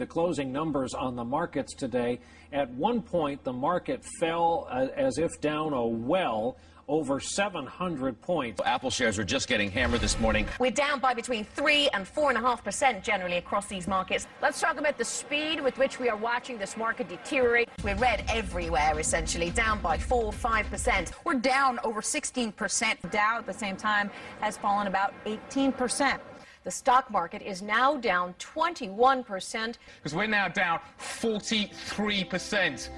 The 0.00 0.06
closing 0.06 0.50
numbers 0.50 0.94
on 0.94 1.14
the 1.14 1.26
markets 1.26 1.74
today. 1.74 2.20
At 2.54 2.70
one 2.70 3.02
point, 3.02 3.44
the 3.44 3.52
market 3.52 4.02
fell 4.18 4.66
uh, 4.70 4.86
as 4.96 5.18
if 5.18 5.38
down 5.42 5.74
a 5.74 5.86
well 5.86 6.56
over 6.88 7.20
700 7.20 8.18
points. 8.22 8.62
Apple 8.64 8.88
shares 8.88 9.18
are 9.18 9.24
just 9.24 9.46
getting 9.46 9.70
hammered 9.70 10.00
this 10.00 10.18
morning. 10.18 10.46
We're 10.58 10.70
down 10.70 11.00
by 11.00 11.12
between 11.12 11.44
3 11.44 11.90
and 11.92 12.06
4.5% 12.06 13.02
generally 13.02 13.36
across 13.36 13.66
these 13.66 13.86
markets. 13.86 14.26
Let's 14.40 14.58
talk 14.58 14.80
about 14.80 14.96
the 14.96 15.04
speed 15.04 15.60
with 15.60 15.76
which 15.76 16.00
we 16.00 16.08
are 16.08 16.16
watching 16.16 16.56
this 16.56 16.78
market 16.78 17.10
deteriorate. 17.10 17.68
We're 17.84 17.94
red 17.96 18.24
everywhere, 18.30 18.98
essentially, 18.98 19.50
down 19.50 19.82
by 19.82 19.98
4 19.98 20.32
5%. 20.32 21.12
We're 21.26 21.34
down 21.34 21.78
over 21.84 22.00
16%. 22.00 23.10
Dow 23.10 23.36
at 23.36 23.44
the 23.44 23.52
same 23.52 23.76
time 23.76 24.10
has 24.40 24.56
fallen 24.56 24.86
about 24.86 25.12
18%. 25.26 26.18
The 26.62 26.70
stock 26.70 27.10
market 27.10 27.40
is 27.40 27.62
now 27.62 27.96
down 27.96 28.34
21%. 28.38 29.76
Because 29.96 30.14
we're 30.14 30.26
now 30.26 30.48
down 30.48 30.80
43%. 30.98 32.90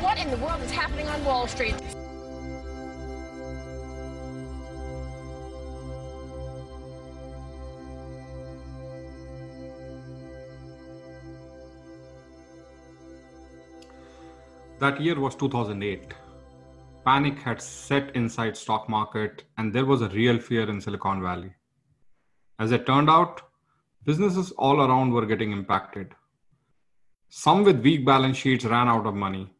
What 0.00 0.16
in 0.16 0.30
the 0.30 0.38
world 0.38 0.62
is 0.62 0.70
happening 0.70 1.06
on 1.08 1.22
Wall 1.22 1.46
Street? 1.46 1.74
That 14.80 15.02
year 15.02 15.20
was 15.20 15.34
2008. 15.36 16.14
Panic 17.04 17.38
had 17.40 17.60
set 17.60 18.16
inside 18.16 18.56
stock 18.56 18.88
market 18.88 19.44
and 19.58 19.70
there 19.70 19.84
was 19.84 20.00
a 20.00 20.08
real 20.08 20.38
fear 20.38 20.68
in 20.70 20.80
Silicon 20.80 21.20
Valley. 21.20 21.52
As 22.62 22.70
it 22.70 22.86
turned 22.86 23.10
out, 23.10 23.42
businesses 24.04 24.52
all 24.52 24.82
around 24.82 25.10
were 25.12 25.26
getting 25.26 25.50
impacted. 25.50 26.14
Some 27.28 27.64
with 27.64 27.82
weak 27.82 28.06
balance 28.06 28.36
sheets 28.36 28.64
ran 28.64 28.88
out 28.88 29.04
of 29.04 29.16
money. 29.16 29.52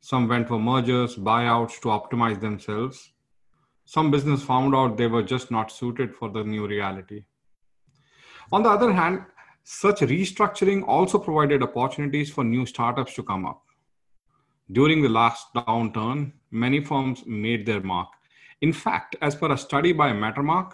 Some 0.00 0.26
went 0.26 0.48
for 0.48 0.58
mergers, 0.58 1.16
buyouts 1.16 1.78
to 1.82 1.88
optimize 1.88 2.40
themselves. 2.40 3.12
Some 3.84 4.10
business 4.10 4.42
found 4.42 4.74
out 4.74 4.96
they 4.96 5.06
were 5.06 5.22
just 5.22 5.50
not 5.50 5.70
suited 5.70 6.14
for 6.14 6.30
the 6.30 6.44
new 6.44 6.66
reality. 6.66 7.24
On 8.50 8.62
the 8.62 8.70
other 8.70 8.90
hand, 8.90 9.26
such 9.64 10.00
restructuring 10.00 10.82
also 10.88 11.18
provided 11.18 11.62
opportunities 11.62 12.30
for 12.30 12.42
new 12.42 12.64
startups 12.64 13.12
to 13.16 13.22
come 13.22 13.44
up. 13.44 13.64
During 14.72 15.02
the 15.02 15.10
last 15.10 15.52
downturn, 15.52 16.32
many 16.50 16.80
firms 16.80 17.22
made 17.26 17.66
their 17.66 17.82
mark. 17.82 18.08
In 18.62 18.72
fact, 18.72 19.14
as 19.20 19.34
per 19.34 19.52
a 19.52 19.58
study 19.58 19.92
by 19.92 20.12
Mattermark, 20.12 20.72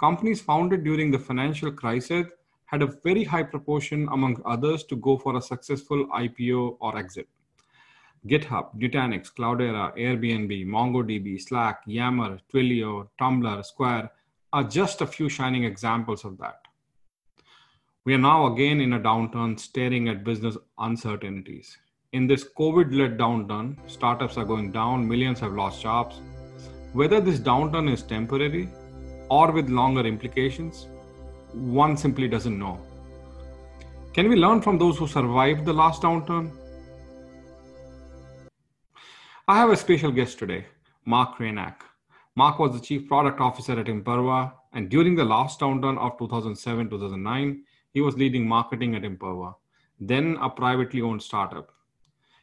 companies 0.00 0.40
founded 0.40 0.82
during 0.82 1.10
the 1.10 1.18
financial 1.18 1.70
crisis 1.70 2.26
had 2.64 2.82
a 2.82 2.94
very 3.04 3.22
high 3.22 3.42
proportion 3.42 4.08
among 4.12 4.40
others 4.44 4.82
to 4.84 4.96
go 4.96 5.18
for 5.18 5.36
a 5.36 5.42
successful 5.42 6.06
IPO 6.08 6.76
or 6.80 6.96
exit. 6.96 7.28
GitHub, 8.26 8.74
Nutanix, 8.78 9.32
Cloudera, 9.32 9.96
Airbnb, 9.96 10.66
MongoDB, 10.66 11.40
Slack, 11.40 11.82
Yammer, 11.86 12.38
Twilio, 12.52 13.08
Tumblr, 13.20 13.64
Square 13.64 14.10
are 14.52 14.64
just 14.64 15.00
a 15.00 15.06
few 15.06 15.28
shining 15.28 15.64
examples 15.64 16.24
of 16.24 16.38
that. 16.38 16.60
We 18.04 18.14
are 18.14 18.18
now 18.18 18.52
again 18.52 18.80
in 18.80 18.94
a 18.94 19.00
downturn 19.00 19.60
staring 19.60 20.08
at 20.08 20.24
business 20.24 20.56
uncertainties 20.78 21.76
in 22.12 22.26
this 22.26 22.44
COVID 22.58 22.92
led 22.92 23.18
downturn, 23.18 23.76
startups 23.86 24.36
are 24.36 24.44
going 24.44 24.72
down, 24.72 25.06
millions 25.06 25.38
have 25.40 25.52
lost 25.52 25.80
jobs. 25.80 26.20
Whether 26.92 27.20
this 27.20 27.38
downturn 27.38 27.92
is 27.92 28.02
temporary 28.02 28.68
or 29.30 29.52
with 29.52 29.68
longer 29.70 30.04
implications, 30.06 30.86
one 31.52 31.96
simply 31.96 32.28
doesn't 32.28 32.58
know. 32.58 32.78
Can 34.12 34.28
we 34.28 34.36
learn 34.36 34.60
from 34.60 34.76
those 34.76 34.98
who 34.98 35.06
survived 35.06 35.64
the 35.64 35.72
last 35.72 36.02
downturn? 36.02 36.50
I 39.46 39.56
have 39.56 39.70
a 39.70 39.76
special 39.76 40.10
guest 40.10 40.38
today, 40.38 40.66
Mark 41.04 41.36
Kraynak. 41.36 41.76
Mark 42.34 42.58
was 42.58 42.72
the 42.72 42.80
chief 42.80 43.08
product 43.08 43.40
officer 43.40 43.78
at 43.78 43.86
Imperva, 43.86 44.52
and 44.72 44.88
during 44.88 45.14
the 45.14 45.24
last 45.24 45.60
downturn 45.60 45.98
of 45.98 46.18
2007 46.18 46.90
2009, 46.90 47.64
he 47.92 48.00
was 48.00 48.16
leading 48.16 48.46
marketing 48.46 48.94
at 48.96 49.02
Imperva, 49.02 49.54
then 50.00 50.36
a 50.40 50.50
privately 50.50 51.02
owned 51.02 51.22
startup. 51.22 51.70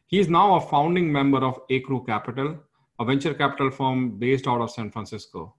He 0.06 0.18
is 0.18 0.28
now 0.28 0.54
a 0.54 0.60
founding 0.60 1.12
member 1.12 1.38
of 1.38 1.60
Acrew 1.68 2.06
Capital, 2.06 2.58
a 2.98 3.04
venture 3.04 3.34
capital 3.34 3.70
firm 3.70 4.18
based 4.18 4.46
out 4.46 4.62
of 4.62 4.70
San 4.70 4.90
Francisco. 4.90 5.54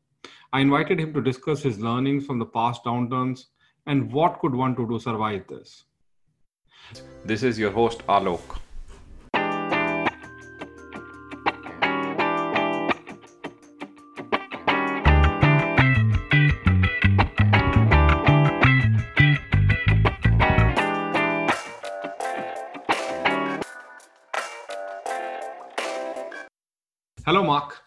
I 0.52 0.62
invited 0.62 1.00
him 1.00 1.14
to 1.14 1.22
discuss 1.22 1.62
his 1.62 1.78
learnings 1.80 2.26
from 2.26 2.40
the 2.40 2.46
past 2.46 2.84
downturns 2.84 3.44
and 3.86 4.12
what 4.12 4.40
could 4.40 4.56
one 4.56 4.74
do 4.74 4.88
to 4.88 5.00
survive 5.00 5.46
this. 5.48 5.84
This 7.24 7.44
is 7.44 7.60
your 7.60 7.70
host 7.70 8.00
Alok. 8.08 8.58
Hello, 27.24 27.44
Mark. 27.44 27.84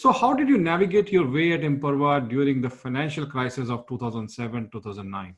So, 0.00 0.12
how 0.12 0.32
did 0.32 0.48
you 0.48 0.58
navigate 0.58 1.10
your 1.10 1.28
way 1.28 1.50
at 1.54 1.62
Imperva 1.62 2.28
during 2.28 2.60
the 2.60 2.70
financial 2.70 3.26
crisis 3.26 3.68
of 3.68 3.84
2007 3.88 4.70
2009? 4.70 5.34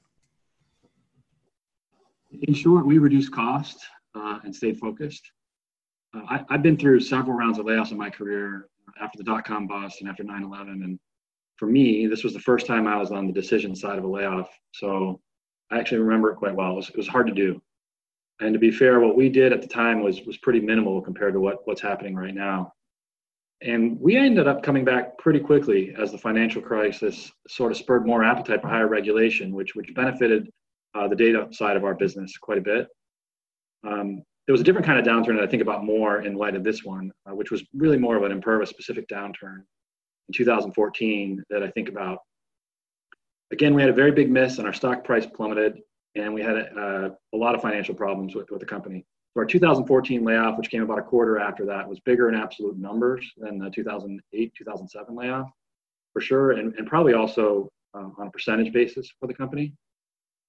In 2.42 2.52
short, 2.52 2.84
we 2.84 2.98
reduced 2.98 3.32
costs 3.32 3.86
uh, 4.14 4.38
and 4.44 4.54
stayed 4.54 4.78
focused. 4.78 5.32
Uh, 6.14 6.24
I, 6.28 6.44
have 6.50 6.62
been 6.62 6.76
through 6.76 7.00
several 7.00 7.38
rounds 7.38 7.58
of 7.58 7.64
layoffs 7.64 7.90
in 7.90 7.96
my 7.96 8.10
career 8.10 8.68
after 9.00 9.16
the 9.16 9.24
dot 9.24 9.46
com 9.46 9.66
bust 9.66 10.02
and 10.02 10.10
after 10.10 10.24
9 10.24 10.42
11. 10.42 10.82
And 10.82 10.98
for 11.56 11.64
me, 11.64 12.06
this 12.06 12.22
was 12.22 12.34
the 12.34 12.40
first 12.40 12.66
time 12.66 12.86
I 12.86 12.98
was 12.98 13.12
on 13.12 13.26
the 13.26 13.32
decision 13.32 13.74
side 13.74 13.96
of 13.96 14.04
a 14.04 14.08
layoff. 14.08 14.50
So, 14.74 15.22
I 15.70 15.78
actually 15.78 16.02
remember 16.02 16.32
it 16.32 16.36
quite 16.36 16.54
well. 16.54 16.72
It 16.72 16.76
was, 16.76 16.88
it 16.90 16.98
was 16.98 17.08
hard 17.08 17.28
to 17.28 17.32
do. 17.32 17.62
And 18.40 18.52
to 18.52 18.58
be 18.58 18.70
fair, 18.70 19.00
what 19.00 19.16
we 19.16 19.30
did 19.30 19.54
at 19.54 19.62
the 19.62 19.68
time 19.68 20.02
was, 20.02 20.20
was 20.26 20.36
pretty 20.36 20.60
minimal 20.60 21.00
compared 21.00 21.32
to 21.32 21.40
what, 21.40 21.66
what's 21.66 21.80
happening 21.80 22.14
right 22.14 22.34
now. 22.34 22.74
And 23.62 24.00
we 24.00 24.16
ended 24.16 24.48
up 24.48 24.62
coming 24.62 24.84
back 24.84 25.18
pretty 25.18 25.40
quickly 25.40 25.94
as 25.98 26.12
the 26.12 26.18
financial 26.18 26.62
crisis 26.62 27.30
sort 27.46 27.72
of 27.72 27.78
spurred 27.78 28.06
more 28.06 28.24
appetite 28.24 28.62
for 28.62 28.68
higher 28.68 28.88
regulation, 28.88 29.54
which, 29.54 29.74
which 29.74 29.94
benefited 29.94 30.50
uh, 30.94 31.08
the 31.08 31.16
data 31.16 31.46
side 31.52 31.76
of 31.76 31.84
our 31.84 31.94
business 31.94 32.36
quite 32.38 32.58
a 32.58 32.62
bit. 32.62 32.88
Um, 33.86 34.22
there 34.46 34.52
was 34.52 34.62
a 34.62 34.64
different 34.64 34.86
kind 34.86 34.98
of 34.98 35.04
downturn 35.04 35.36
that 35.36 35.44
I 35.44 35.46
think 35.46 35.62
about 35.62 35.84
more 35.84 36.22
in 36.22 36.34
light 36.34 36.56
of 36.56 36.64
this 36.64 36.82
one, 36.82 37.12
uh, 37.26 37.34
which 37.34 37.50
was 37.50 37.62
really 37.74 37.98
more 37.98 38.16
of 38.16 38.22
an 38.22 38.38
Imperva 38.38 38.66
specific 38.66 39.06
downturn 39.08 39.58
in 40.28 40.34
2014 40.34 41.44
that 41.50 41.62
I 41.62 41.70
think 41.70 41.88
about. 41.88 42.18
Again, 43.52 43.74
we 43.74 43.82
had 43.82 43.90
a 43.90 43.94
very 43.94 44.12
big 44.12 44.30
miss 44.30 44.58
and 44.58 44.66
our 44.66 44.72
stock 44.72 45.04
price 45.04 45.26
plummeted, 45.26 45.80
and 46.14 46.32
we 46.32 46.40
had 46.40 46.56
a, 46.56 47.14
a 47.32 47.36
lot 47.36 47.54
of 47.54 47.60
financial 47.60 47.94
problems 47.94 48.34
with, 48.34 48.50
with 48.50 48.60
the 48.60 48.66
company. 48.66 49.04
So 49.32 49.40
our 49.40 49.46
2014 49.46 50.24
layoff, 50.24 50.58
which 50.58 50.70
came 50.70 50.82
about 50.82 50.98
a 50.98 51.02
quarter 51.02 51.38
after 51.38 51.64
that, 51.66 51.88
was 51.88 52.00
bigger 52.00 52.28
in 52.28 52.34
absolute 52.34 52.76
numbers 52.78 53.30
than 53.36 53.58
the 53.58 53.70
2008, 53.70 54.52
2007 54.56 55.14
layoff, 55.14 55.48
for 56.12 56.20
sure, 56.20 56.52
and, 56.52 56.74
and 56.74 56.86
probably 56.86 57.14
also 57.14 57.70
uh, 57.94 58.08
on 58.18 58.26
a 58.26 58.30
percentage 58.30 58.72
basis 58.72 59.08
for 59.20 59.28
the 59.28 59.34
company. 59.34 59.72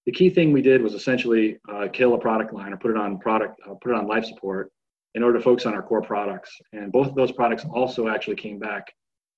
The 0.07 0.11
key 0.11 0.31
thing 0.31 0.51
we 0.51 0.63
did 0.63 0.81
was 0.81 0.95
essentially 0.95 1.59
uh, 1.71 1.87
kill 1.93 2.15
a 2.15 2.17
product 2.17 2.53
line 2.53 2.73
or 2.73 2.77
put 2.77 2.89
it 2.89 2.97
on 2.97 3.19
product, 3.19 3.59
uh, 3.69 3.75
put 3.75 3.91
it 3.91 3.95
on 3.95 4.07
life 4.07 4.25
support 4.25 4.71
in 5.13 5.21
order 5.21 5.37
to 5.37 5.43
focus 5.43 5.67
on 5.67 5.75
our 5.75 5.83
core 5.83 6.01
products. 6.01 6.57
And 6.73 6.91
both 6.91 7.07
of 7.07 7.15
those 7.15 7.31
products 7.31 7.65
also 7.71 8.07
actually 8.07 8.37
came 8.37 8.57
back 8.57 8.91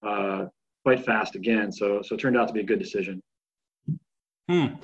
uh, 0.07 0.45
quite 0.83 1.03
fast 1.03 1.35
again. 1.35 1.71
So, 1.71 2.01
so 2.01 2.15
it 2.15 2.19
turned 2.19 2.37
out 2.37 2.47
to 2.47 2.53
be 2.53 2.61
a 2.61 2.65
good 2.65 2.79
decision. 2.79 3.21
Hmm. 4.49 4.75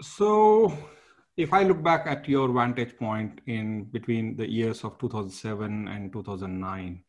So 0.00 0.76
if 1.36 1.52
I 1.52 1.64
look 1.64 1.82
back 1.82 2.06
at 2.06 2.28
your 2.28 2.48
vantage 2.52 2.96
point 2.96 3.40
in 3.46 3.84
between 3.84 4.36
the 4.36 4.48
years 4.48 4.84
of 4.84 4.98
2007 4.98 5.88
and 5.88 6.12
2009, 6.12 7.02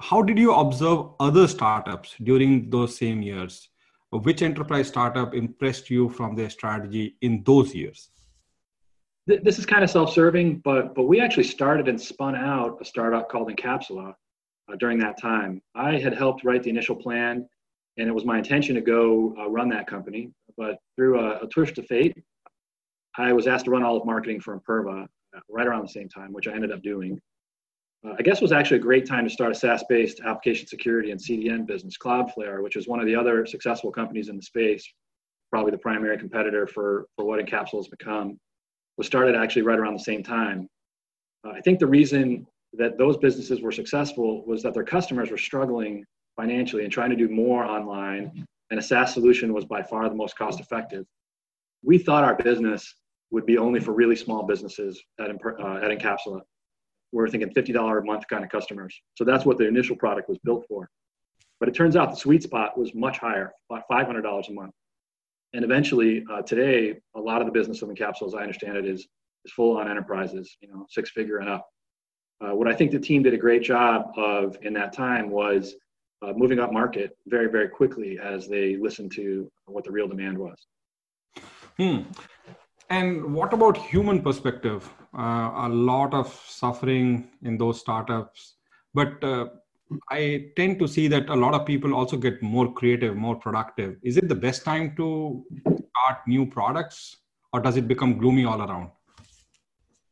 how 0.00 0.22
did 0.22 0.38
you 0.38 0.54
observe 0.54 1.10
other 1.20 1.46
startups 1.46 2.14
during 2.22 2.70
those 2.70 2.96
same 2.96 3.22
years? 3.22 3.68
Which 4.10 4.40
enterprise 4.40 4.88
startup 4.88 5.34
impressed 5.34 5.90
you 5.90 6.08
from 6.08 6.34
their 6.34 6.48
strategy 6.48 7.16
in 7.20 7.42
those 7.44 7.74
years? 7.74 8.10
This 9.26 9.58
is 9.58 9.66
kind 9.66 9.82
of 9.82 9.90
self-serving, 9.90 10.60
but 10.64 10.94
but 10.94 11.02
we 11.04 11.20
actually 11.20 11.44
started 11.44 11.88
and 11.88 12.00
spun 12.00 12.36
out 12.36 12.78
a 12.80 12.84
startup 12.84 13.28
called 13.28 13.50
Incapsula 13.50 14.14
uh, 14.72 14.76
during 14.78 14.98
that 15.00 15.20
time. 15.20 15.60
I 15.74 15.98
had 15.98 16.14
helped 16.14 16.44
write 16.44 16.62
the 16.62 16.70
initial 16.70 16.94
plan, 16.94 17.48
and 17.98 18.08
it 18.08 18.12
was 18.12 18.24
my 18.24 18.38
intention 18.38 18.76
to 18.76 18.80
go 18.80 19.34
uh, 19.36 19.50
run 19.50 19.68
that 19.70 19.88
company. 19.88 20.30
But 20.56 20.78
through 20.94 21.18
a, 21.18 21.40
a 21.40 21.48
twist 21.48 21.76
of 21.78 21.86
fate, 21.86 22.16
I 23.18 23.32
was 23.32 23.46
asked 23.46 23.64
to 23.64 23.70
run 23.70 23.82
all 23.82 23.96
of 23.96 24.04
marketing 24.04 24.40
for 24.40 24.58
Imperva 24.58 25.04
uh, 25.04 25.40
right 25.48 25.66
around 25.66 25.82
the 25.82 25.88
same 25.88 26.08
time, 26.08 26.32
which 26.32 26.48
I 26.48 26.52
ended 26.52 26.72
up 26.72 26.82
doing. 26.82 27.20
Uh, 28.06 28.14
I 28.18 28.22
guess 28.22 28.40
was 28.40 28.52
actually 28.52 28.78
a 28.78 28.82
great 28.82 29.06
time 29.06 29.24
to 29.24 29.30
start 29.30 29.52
a 29.52 29.54
SaaS-based 29.54 30.20
application 30.20 30.66
security 30.66 31.10
and 31.10 31.20
CDN 31.20 31.66
business, 31.66 31.96
Cloudflare, 31.96 32.62
which 32.62 32.76
is 32.76 32.88
one 32.88 33.00
of 33.00 33.06
the 33.06 33.16
other 33.16 33.46
successful 33.46 33.90
companies 33.90 34.28
in 34.28 34.36
the 34.36 34.42
space, 34.42 34.86
probably 35.50 35.70
the 35.70 35.78
primary 35.78 36.18
competitor 36.18 36.66
for, 36.66 37.06
for 37.16 37.24
what 37.24 37.44
Incapsula 37.44 37.78
has 37.78 37.88
become. 37.88 38.38
was 38.98 39.06
started 39.06 39.34
actually 39.34 39.62
right 39.62 39.78
around 39.78 39.94
the 39.94 40.04
same 40.04 40.22
time. 40.22 40.68
Uh, 41.44 41.52
I 41.52 41.60
think 41.60 41.78
the 41.78 41.86
reason 41.86 42.46
that 42.74 42.98
those 42.98 43.16
businesses 43.16 43.62
were 43.62 43.72
successful 43.72 44.44
was 44.46 44.62
that 44.62 44.74
their 44.74 44.84
customers 44.84 45.30
were 45.30 45.38
struggling 45.38 46.04
financially 46.36 46.84
and 46.84 46.92
trying 46.92 47.10
to 47.10 47.16
do 47.16 47.28
more 47.28 47.64
online, 47.64 48.44
and 48.70 48.78
a 48.78 48.82
SaaS 48.82 49.14
solution 49.14 49.54
was 49.54 49.64
by 49.64 49.82
far 49.82 50.08
the 50.08 50.14
most 50.14 50.36
cost 50.36 50.60
effective. 50.60 51.06
We 51.82 51.96
thought 51.98 52.24
our 52.24 52.34
business 52.34 52.94
would 53.36 53.44
be 53.44 53.58
only 53.58 53.80
for 53.80 53.92
really 53.92 54.16
small 54.16 54.44
businesses 54.44 54.98
at, 55.20 55.28
uh, 55.28 55.76
at 55.82 55.90
Incapsula. 55.90 56.40
We're 57.12 57.28
thinking 57.28 57.50
$50 57.50 58.00
a 58.00 58.02
month 58.02 58.24
kind 58.28 58.42
of 58.42 58.48
customers. 58.48 58.98
So 59.14 59.24
that's 59.24 59.44
what 59.44 59.58
the 59.58 59.68
initial 59.68 59.94
product 59.94 60.30
was 60.30 60.38
built 60.42 60.64
for. 60.66 60.88
But 61.60 61.68
it 61.68 61.74
turns 61.74 61.96
out 61.96 62.08
the 62.08 62.16
sweet 62.16 62.42
spot 62.42 62.78
was 62.78 62.94
much 62.94 63.18
higher, 63.18 63.52
about 63.70 63.82
$500 63.92 64.48
a 64.48 64.52
month. 64.54 64.72
And 65.52 65.66
eventually, 65.66 66.24
uh, 66.32 66.40
today, 66.42 66.94
a 67.14 67.20
lot 67.20 67.42
of 67.42 67.46
the 67.46 67.52
business 67.52 67.82
of 67.82 67.90
Incapsula, 67.90 68.28
as 68.28 68.34
I 68.34 68.40
understand 68.40 68.78
it, 68.78 68.86
is, 68.86 69.06
is 69.44 69.52
full 69.52 69.76
on 69.76 69.86
enterprises, 69.86 70.56
you 70.62 70.68
know, 70.68 70.86
six 70.88 71.10
figure 71.10 71.36
and 71.36 71.50
up. 71.50 71.68
Uh, 72.40 72.54
what 72.54 72.68
I 72.68 72.74
think 72.74 72.90
the 72.90 72.98
team 72.98 73.22
did 73.22 73.34
a 73.34 73.38
great 73.38 73.62
job 73.62 74.12
of 74.16 74.56
in 74.62 74.72
that 74.72 74.94
time 74.94 75.28
was 75.28 75.74
uh, 76.22 76.32
moving 76.34 76.58
up 76.58 76.72
market 76.72 77.18
very, 77.26 77.50
very 77.50 77.68
quickly 77.68 78.18
as 78.18 78.48
they 78.48 78.76
listened 78.76 79.12
to 79.16 79.50
what 79.66 79.84
the 79.84 79.90
real 79.90 80.08
demand 80.08 80.38
was. 80.38 80.56
Hmm. 81.76 82.00
And 82.88 83.34
what 83.34 83.52
about 83.52 83.76
human 83.76 84.22
perspective? 84.22 84.88
Uh, 85.16 85.50
a 85.54 85.68
lot 85.68 86.14
of 86.14 86.32
suffering 86.46 87.28
in 87.42 87.58
those 87.58 87.80
startups, 87.80 88.54
but 88.94 89.22
uh, 89.24 89.46
I 90.10 90.50
tend 90.56 90.78
to 90.80 90.86
see 90.86 91.08
that 91.08 91.28
a 91.28 91.34
lot 91.34 91.54
of 91.54 91.64
people 91.64 91.94
also 91.94 92.16
get 92.16 92.42
more 92.42 92.72
creative, 92.72 93.16
more 93.16 93.36
productive. 93.36 93.96
Is 94.02 94.16
it 94.16 94.28
the 94.28 94.34
best 94.34 94.64
time 94.64 94.94
to 94.96 95.44
start 95.62 96.18
new 96.26 96.46
products, 96.46 97.16
or 97.52 97.60
does 97.60 97.76
it 97.76 97.88
become 97.88 98.18
gloomy 98.18 98.44
all 98.44 98.60
around? 98.60 98.90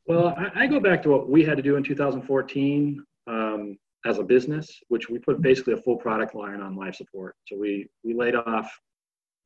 Well, 0.06 0.34
I, 0.36 0.64
I 0.64 0.66
go 0.66 0.80
back 0.80 1.02
to 1.04 1.10
what 1.10 1.28
we 1.28 1.44
had 1.44 1.56
to 1.56 1.62
do 1.62 1.76
in 1.76 1.82
2014 1.82 3.04
um, 3.26 3.78
as 4.04 4.18
a 4.18 4.22
business, 4.22 4.80
which 4.88 5.08
we 5.08 5.18
put 5.18 5.40
basically 5.42 5.74
a 5.74 5.78
full 5.78 5.96
product 5.96 6.34
line 6.34 6.60
on 6.60 6.76
life 6.76 6.96
support. 6.96 7.36
So 7.46 7.56
we 7.56 7.88
we 8.02 8.14
laid 8.14 8.34
off 8.34 8.70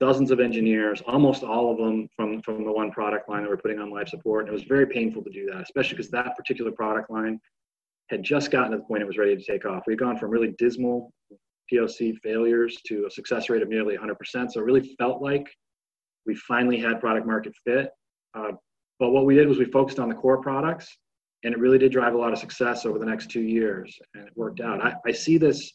dozens 0.01 0.31
of 0.31 0.41
engineers, 0.41 1.03
almost 1.07 1.43
all 1.43 1.73
of 1.73 1.79
them 1.79 2.09
from 2.15 2.41
from 2.43 2.65
the 2.65 2.73
one 2.73 2.91
product 2.91 3.29
line 3.29 3.43
that 3.43 3.51
we're 3.51 3.57
putting 3.57 3.79
on 3.79 3.91
life 3.91 4.09
support. 4.09 4.45
And 4.45 4.51
it 4.51 4.53
was 4.53 4.65
very 4.65 4.87
painful 4.87 5.23
to 5.25 5.31
do 5.31 5.47
that, 5.53 5.63
especially 5.63 5.97
because 5.97 6.11
that 6.11 6.37
particular 6.37 6.71
product 6.71 7.11
line 7.11 7.41
had 8.11 8.23
just 8.23 8.51
gotten 8.51 8.73
to 8.73 8.79
the 8.79 8.85
point 8.85 9.03
it 9.03 9.07
was 9.07 9.19
ready 9.19 9.37
to 9.37 9.45
take 9.45 9.65
off. 9.65 9.83
We'd 9.87 9.99
gone 9.99 10.17
from 10.17 10.31
really 10.31 10.55
dismal 10.59 11.13
POC 11.73 12.17
failures 12.23 12.79
to 12.87 13.07
a 13.07 13.11
success 13.11 13.51
rate 13.51 13.63
of 13.63 13.69
nearly 13.69 13.97
100%. 13.97 14.17
So 14.51 14.61
it 14.61 14.65
really 14.65 14.95
felt 14.99 15.21
like 15.21 15.47
we 16.27 16.35
finally 16.35 16.79
had 16.79 17.01
product 17.01 17.27
market 17.27 17.53
fit. 17.67 17.91
Uh, 18.35 18.53
but 18.99 19.11
what 19.11 19.27
we 19.27 19.35
did 19.35 19.47
was 19.47 19.59
we 19.59 19.65
focused 19.67 19.99
on 19.99 20.09
the 20.09 20.15
core 20.15 20.41
products, 20.41 20.89
and 21.45 21.53
it 21.53 21.61
really 21.61 21.79
did 21.79 21.93
drive 21.93 22.15
a 22.15 22.19
lot 22.19 22.33
of 22.33 22.39
success 22.39 22.85
over 22.85 22.99
the 22.99 23.07
next 23.07 23.31
two 23.31 23.43
years, 23.43 23.97
and 24.15 24.27
it 24.27 24.33
worked 24.37 24.61
out. 24.61 24.85
I, 24.85 24.95
I 25.07 25.13
see 25.13 25.39
this 25.39 25.73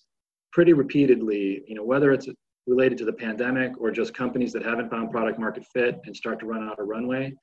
pretty 0.51 0.73
repeatedly, 0.73 1.63
you 1.67 1.75
know, 1.75 1.83
whether 1.83 2.11
it's 2.11 2.27
related 2.67 2.97
to 2.99 3.05
the 3.05 3.13
pandemic 3.13 3.73
or 3.79 3.91
just 3.91 4.13
companies 4.13 4.53
that 4.53 4.63
haven't 4.63 4.89
found 4.89 5.11
product 5.11 5.39
market 5.39 5.65
fit 5.73 5.99
and 6.05 6.15
start 6.15 6.39
to 6.39 6.45
run 6.45 6.67
out 6.67 6.79
of 6.79 6.87
runway. 6.87 7.33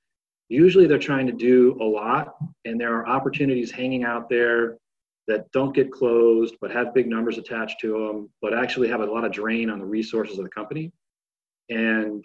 Usually 0.48 0.86
they're 0.86 0.98
trying 0.98 1.26
to 1.26 1.32
do 1.32 1.76
a 1.80 1.84
lot, 1.84 2.34
and 2.64 2.80
there 2.80 2.94
are 2.96 3.06
opportunities 3.06 3.70
hanging 3.70 4.04
out 4.04 4.28
there 4.28 4.78
that 5.28 5.50
don't 5.52 5.74
get 5.74 5.92
closed 5.92 6.56
but 6.60 6.70
have 6.72 6.92
big 6.94 7.06
numbers 7.06 7.38
attached 7.38 7.80
to 7.80 7.92
them, 7.92 8.30
but 8.42 8.52
actually 8.52 8.88
have 8.88 9.00
a 9.00 9.04
lot 9.04 9.24
of 9.24 9.30
drain 9.30 9.70
on 9.70 9.78
the 9.78 9.84
resources 9.84 10.38
of 10.38 10.44
the 10.44 10.50
company. 10.50 10.90
And 11.68 12.24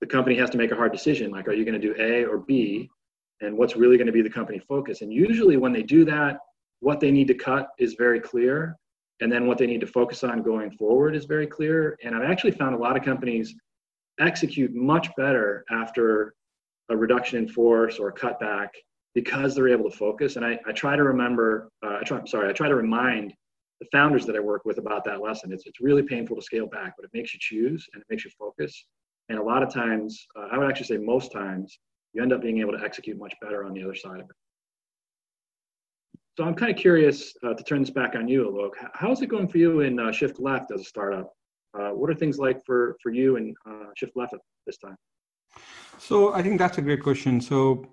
the 0.00 0.06
company 0.06 0.36
has 0.36 0.50
to 0.50 0.58
make 0.58 0.70
a 0.70 0.76
hard 0.76 0.92
decision 0.92 1.30
like, 1.30 1.48
are 1.48 1.52
you 1.52 1.64
going 1.64 1.80
to 1.80 1.84
do 1.84 1.94
A 1.98 2.24
or 2.24 2.38
B? 2.38 2.90
and 3.40 3.56
what's 3.56 3.76
really 3.76 3.96
going 3.96 4.06
to 4.06 4.12
be 4.12 4.22
the 4.22 4.30
company 4.30 4.58
focus. 4.58 5.02
And 5.02 5.12
usually, 5.12 5.56
when 5.56 5.72
they 5.72 5.82
do 5.82 6.04
that, 6.06 6.38
what 6.80 7.00
they 7.00 7.10
need 7.10 7.28
to 7.28 7.34
cut 7.34 7.68
is 7.78 7.94
very 7.94 8.20
clear. 8.20 8.76
And 9.20 9.30
then 9.30 9.46
what 9.46 9.58
they 9.58 9.66
need 9.66 9.80
to 9.80 9.86
focus 9.86 10.24
on 10.24 10.42
going 10.42 10.70
forward 10.72 11.14
is 11.14 11.24
very 11.24 11.46
clear. 11.46 11.96
And 12.04 12.14
I've 12.14 12.28
actually 12.28 12.50
found 12.52 12.74
a 12.74 12.78
lot 12.78 12.96
of 12.96 13.04
companies 13.04 13.54
execute 14.20 14.74
much 14.74 15.08
better 15.16 15.64
after 15.70 16.34
a 16.90 16.96
reduction 16.96 17.38
in 17.38 17.48
force 17.48 17.98
or 17.98 18.08
a 18.08 18.12
cutback 18.12 18.68
because 19.14 19.54
they're 19.54 19.68
able 19.68 19.90
to 19.90 19.96
focus. 19.96 20.36
And 20.36 20.44
I, 20.44 20.58
I 20.66 20.72
try 20.72 20.96
to 20.96 21.04
remember, 21.04 21.70
uh, 21.84 21.98
I 22.00 22.02
try, 22.04 22.20
sorry, 22.26 22.48
I 22.48 22.52
try 22.52 22.68
to 22.68 22.74
remind 22.74 23.32
the 23.80 23.86
founders 23.92 24.26
that 24.26 24.36
I 24.36 24.40
work 24.40 24.64
with 24.64 24.78
about 24.78 25.04
that 25.04 25.20
lesson. 25.20 25.52
It's, 25.52 25.66
it's 25.66 25.80
really 25.80 26.02
painful 26.02 26.36
to 26.36 26.42
scale 26.42 26.66
back, 26.66 26.94
but 26.96 27.04
it 27.04 27.10
makes 27.14 27.32
you 27.32 27.40
choose 27.40 27.86
and 27.92 28.02
it 28.02 28.06
makes 28.10 28.24
you 28.24 28.30
focus. 28.38 28.86
And 29.28 29.38
a 29.38 29.42
lot 29.42 29.62
of 29.62 29.72
times, 29.72 30.26
uh, 30.36 30.48
I 30.52 30.58
would 30.58 30.68
actually 30.68 30.86
say 30.86 30.96
most 30.98 31.32
times, 31.32 31.78
you 32.12 32.22
end 32.22 32.32
up 32.32 32.42
being 32.42 32.58
able 32.60 32.72
to 32.72 32.84
execute 32.84 33.18
much 33.18 33.34
better 33.40 33.64
on 33.64 33.72
the 33.72 33.82
other 33.82 33.94
side 33.94 34.20
of 34.20 34.26
it. 34.26 34.36
So 36.36 36.42
I'm 36.42 36.54
kind 36.54 36.72
of 36.72 36.76
curious 36.76 37.36
uh, 37.44 37.54
to 37.54 37.62
turn 37.62 37.80
this 37.80 37.90
back 37.90 38.16
on 38.16 38.26
you, 38.26 38.50
Alok. 38.50 38.72
How's 38.94 39.22
it 39.22 39.26
going 39.26 39.46
for 39.46 39.58
you 39.58 39.80
in 39.80 40.00
uh, 40.00 40.10
Shift 40.10 40.40
Left 40.40 40.72
as 40.72 40.80
a 40.80 40.84
startup? 40.84 41.32
Uh, 41.78 41.90
what 41.90 42.10
are 42.10 42.14
things 42.14 42.38
like 42.38 42.64
for, 42.66 42.96
for 43.00 43.12
you 43.12 43.36
in 43.36 43.54
uh, 43.68 43.90
Shift 43.96 44.16
Left 44.16 44.34
at 44.34 44.40
this 44.66 44.76
time? 44.76 44.96
So 45.98 46.34
I 46.34 46.42
think 46.42 46.58
that's 46.58 46.78
a 46.78 46.82
great 46.82 47.04
question. 47.04 47.40
So 47.40 47.86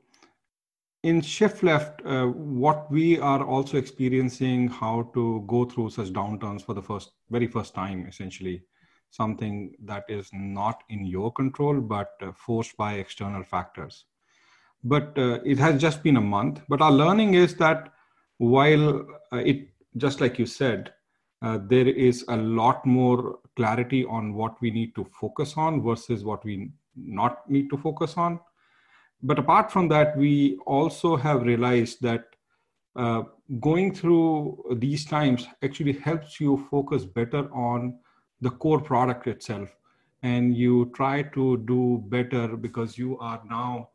in 1.04 1.22
Shift 1.22 1.62
Left, 1.62 2.04
uh, 2.04 2.26
what 2.30 2.92
we 2.92 3.20
are 3.20 3.46
also 3.46 3.78
experiencing 3.78 4.70
how 4.70 5.12
to 5.14 5.44
go 5.46 5.66
through 5.66 5.92
such 5.92 6.08
downturns 6.08 6.66
for 6.66 6.74
the 6.74 6.82
first, 6.82 7.12
very 7.30 7.46
first 7.46 7.76
time, 7.76 8.08
essentially 8.08 8.64
something 9.12 9.76
that 9.84 10.04
is 10.10 10.32
not 10.34 10.84
in 10.90 11.06
your 11.06 11.32
control 11.34 11.80
but 11.80 12.14
uh, 12.24 12.32
forced 12.32 12.76
by 12.78 12.94
external 12.94 13.44
factors 13.44 14.06
but 14.84 15.12
it 15.16 15.60
has 15.60 15.80
just 15.80 16.02
been 16.02 16.16
a 16.16 16.22
month 16.22 16.62
but 16.68 16.82
our 16.82 16.92
learning 16.92 17.34
is 17.34 17.54
that 17.56 17.92
while 18.42 19.06
uh, 19.32 19.38
it 19.38 19.68
just 19.98 20.20
like 20.20 20.40
you 20.40 20.48
said 20.48 20.92
uh, 21.44 21.60
there 21.68 21.88
is 21.88 22.26
a 22.28 22.36
lot 22.36 22.84
more 22.86 23.38
clarity 23.56 24.04
on 24.06 24.34
what 24.34 24.60
we 24.62 24.72
need 24.72 24.96
to 24.96 25.06
focus 25.20 25.54
on 25.58 25.84
versus 25.84 26.24
what 26.24 26.44
we 26.44 26.72
not 26.96 27.48
need 27.50 27.70
to 27.70 27.78
focus 27.78 28.16
on. 28.18 28.40
But 29.22 29.38
apart 29.38 29.72
from 29.72 29.88
that 29.90 30.18
we 30.18 30.58
also 30.66 31.16
have 31.16 31.44
realized 31.44 32.02
that 32.02 32.26
uh, 32.96 33.24
going 33.60 33.94
through 33.94 34.76
these 34.80 35.06
times 35.06 35.46
actually 35.62 35.94
helps 35.94 36.40
you 36.40 36.66
focus 36.72 37.06
better 37.06 37.48
on 37.54 38.00
the 38.42 38.50
core 38.50 38.82
product 38.82 39.28
itself. 39.28 39.70
And 40.24 40.58
you 40.58 40.92
try 40.96 41.22
to 41.22 41.58
do 41.58 42.04
better 42.08 42.58
because 42.58 42.98
you 42.98 43.20
are 43.20 43.42
now 43.48 43.90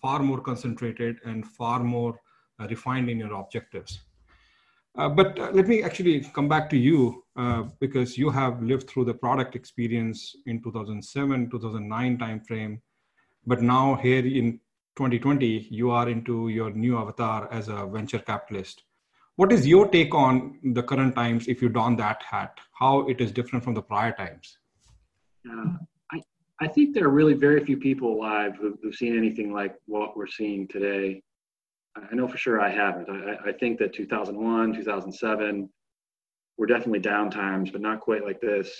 far 0.00 0.20
more 0.20 0.40
concentrated 0.40 1.16
and 1.24 1.44
far 1.44 1.80
more 1.80 2.20
refined 2.68 3.10
in 3.10 3.18
your 3.18 3.34
objectives. 3.34 4.00
Uh, 4.96 5.08
but 5.08 5.38
uh, 5.38 5.50
let 5.52 5.68
me 5.68 5.82
actually 5.82 6.20
come 6.34 6.48
back 6.48 6.68
to 6.68 6.76
you 6.76 7.24
uh, 7.36 7.62
because 7.78 8.18
you 8.18 8.28
have 8.28 8.60
lived 8.62 8.90
through 8.90 9.04
the 9.04 9.14
product 9.14 9.54
experience 9.54 10.34
in 10.46 10.62
2007, 10.62 11.48
2009 11.50 12.18
timeframe. 12.18 12.80
But 13.46 13.62
now 13.62 13.94
here 13.94 14.24
in 14.26 14.60
2020, 14.96 15.68
you 15.70 15.90
are 15.90 16.08
into 16.08 16.48
your 16.48 16.70
new 16.70 16.98
avatar 16.98 17.48
as 17.52 17.68
a 17.68 17.86
venture 17.86 18.18
capitalist. 18.18 18.82
What 19.36 19.52
is 19.52 19.66
your 19.66 19.88
take 19.88 20.14
on 20.14 20.58
the 20.62 20.82
current 20.82 21.14
times 21.14 21.48
if 21.48 21.62
you 21.62 21.68
don 21.68 21.96
that 21.96 22.22
hat? 22.22 22.58
How 22.78 23.08
it 23.08 23.20
is 23.20 23.32
different 23.32 23.64
from 23.64 23.74
the 23.74 23.82
prior 23.82 24.12
times? 24.12 24.58
Uh, 25.48 25.76
I, 26.12 26.20
I 26.60 26.68
think 26.68 26.94
there 26.94 27.04
are 27.04 27.10
really 27.10 27.34
very 27.34 27.64
few 27.64 27.78
people 27.78 28.12
alive 28.12 28.56
who've, 28.60 28.76
who've 28.82 28.94
seen 28.94 29.16
anything 29.16 29.52
like 29.52 29.76
what 29.86 30.16
we're 30.16 30.26
seeing 30.26 30.68
today. 30.68 31.22
I 31.96 32.14
know 32.14 32.28
for 32.28 32.36
sure 32.36 32.60
I 32.60 32.70
haven't. 32.70 33.08
I, 33.08 33.48
I 33.48 33.52
think 33.52 33.78
that 33.78 33.92
2001, 33.92 34.74
2007 34.74 35.68
were 36.56 36.66
definitely 36.66 37.00
down 37.00 37.30
times, 37.30 37.70
but 37.70 37.80
not 37.80 38.00
quite 38.00 38.24
like 38.24 38.40
this. 38.40 38.70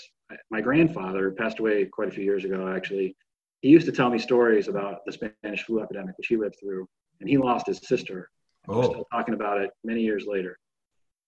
My 0.50 0.60
grandfather 0.60 1.30
passed 1.32 1.58
away 1.58 1.86
quite 1.86 2.08
a 2.08 2.12
few 2.12 2.22
years 2.22 2.44
ago, 2.44 2.68
actually. 2.68 3.16
He 3.62 3.68
used 3.68 3.86
to 3.86 3.92
tell 3.92 4.10
me 4.10 4.18
stories 4.18 4.68
about 4.68 5.04
the 5.04 5.12
Spanish 5.12 5.64
flu 5.64 5.82
epidemic, 5.82 6.16
which 6.16 6.28
he 6.28 6.36
lived 6.36 6.56
through, 6.60 6.86
and 7.20 7.28
he 7.28 7.36
lost 7.36 7.66
his 7.66 7.78
sister. 7.78 8.30
Oh. 8.68 8.78
We're 8.78 8.84
still 8.84 9.08
talking 9.12 9.34
about 9.34 9.60
it 9.60 9.70
many 9.82 10.02
years 10.02 10.26
later. 10.26 10.58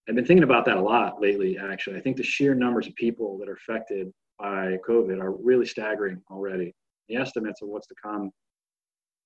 I've 0.08 0.14
been 0.14 0.24
thinking 0.24 0.44
about 0.44 0.64
that 0.66 0.76
a 0.76 0.82
lot 0.82 1.20
lately, 1.20 1.58
actually. 1.58 1.96
I 1.96 2.00
think 2.00 2.16
the 2.16 2.22
sheer 2.22 2.54
numbers 2.54 2.86
of 2.86 2.94
people 2.96 3.38
that 3.38 3.48
are 3.48 3.54
affected 3.54 4.12
by 4.38 4.78
COVID 4.86 5.20
are 5.20 5.32
really 5.32 5.66
staggering 5.66 6.20
already. 6.30 6.74
The 7.08 7.16
estimates 7.16 7.62
of 7.62 7.68
what's 7.68 7.86
to 7.88 7.94
come, 8.02 8.30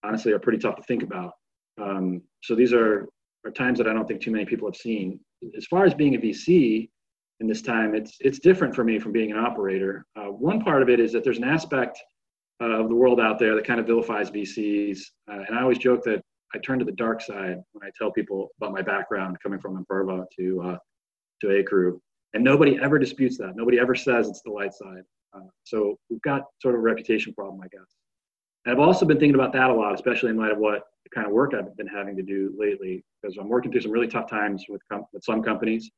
honestly, 0.04 0.32
are 0.32 0.38
pretty 0.38 0.58
tough 0.58 0.76
to 0.76 0.82
think 0.82 1.02
about. 1.02 1.32
Um, 1.80 2.22
so 2.42 2.54
these 2.54 2.72
are, 2.72 3.08
are 3.44 3.50
times 3.50 3.78
that 3.78 3.86
I 3.86 3.92
don't 3.92 4.06
think 4.06 4.20
too 4.20 4.30
many 4.30 4.44
people 4.44 4.68
have 4.68 4.76
seen. 4.76 5.20
As 5.56 5.66
far 5.66 5.84
as 5.84 5.94
being 5.94 6.14
a 6.14 6.18
VC 6.18 6.88
in 7.40 7.46
this 7.46 7.62
time, 7.62 7.94
it's, 7.94 8.16
it's 8.20 8.38
different 8.38 8.74
for 8.74 8.84
me 8.84 8.98
from 8.98 9.12
being 9.12 9.32
an 9.32 9.38
operator. 9.38 10.06
Uh, 10.16 10.26
one 10.26 10.60
part 10.60 10.82
of 10.82 10.88
it 10.88 11.00
is 11.00 11.12
that 11.12 11.24
there's 11.24 11.38
an 11.38 11.44
aspect 11.44 11.98
of 12.60 12.88
the 12.88 12.94
world 12.94 13.20
out 13.20 13.38
there 13.38 13.54
that 13.54 13.66
kind 13.66 13.78
of 13.78 13.86
vilifies 13.86 14.30
VCs. 14.30 15.00
Uh, 15.30 15.42
and 15.46 15.56
I 15.56 15.62
always 15.62 15.78
joke 15.78 16.02
that 16.04 16.22
I 16.54 16.58
turn 16.58 16.78
to 16.78 16.84
the 16.84 16.92
dark 16.92 17.20
side 17.20 17.58
when 17.72 17.86
I 17.86 17.90
tell 17.98 18.10
people 18.10 18.48
about 18.58 18.72
my 18.72 18.82
background 18.82 19.36
coming 19.42 19.58
from 19.58 19.84
Imperva 19.84 20.24
to 20.38 20.62
uh, 20.62 20.78
to 21.42 21.48
Acrew, 21.48 22.00
and 22.32 22.42
nobody 22.42 22.78
ever 22.80 22.98
disputes 22.98 23.36
that. 23.38 23.56
Nobody 23.56 23.78
ever 23.78 23.94
says 23.94 24.28
it's 24.28 24.42
the 24.42 24.50
light 24.50 24.72
side. 24.72 25.02
Uh, 25.34 25.48
so 25.64 25.98
we've 26.08 26.22
got 26.22 26.44
sort 26.62 26.74
of 26.74 26.80
a 26.80 26.82
reputation 26.82 27.34
problem, 27.34 27.60
I 27.60 27.68
guess. 27.68 27.94
I've 28.66 28.80
also 28.80 29.06
been 29.06 29.18
thinking 29.18 29.34
about 29.36 29.52
that 29.52 29.70
a 29.70 29.74
lot, 29.74 29.94
especially 29.94 30.30
in 30.30 30.36
light 30.36 30.52
of 30.52 30.58
what 30.58 30.84
kind 31.14 31.26
of 31.26 31.32
work 31.32 31.54
I've 31.54 31.76
been 31.76 31.86
having 31.86 32.16
to 32.16 32.22
do 32.22 32.52
lately, 32.58 33.04
because 33.22 33.36
I'm 33.36 33.48
working 33.48 33.70
through 33.70 33.82
some 33.82 33.92
really 33.92 34.08
tough 34.08 34.28
times 34.28 34.64
with, 34.68 34.82
com- 34.90 35.06
with 35.12 35.24
some 35.24 35.42
companies. 35.42 35.90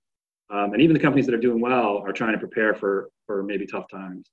Um, 0.50 0.72
and 0.72 0.82
even 0.82 0.94
the 0.94 1.00
companies 1.00 1.26
that 1.26 1.34
are 1.34 1.40
doing 1.40 1.60
well 1.60 1.98
are 2.06 2.12
trying 2.12 2.32
to 2.32 2.38
prepare 2.38 2.74
for, 2.74 3.08
for 3.26 3.42
maybe 3.42 3.66
tough 3.66 3.88
times. 3.90 4.30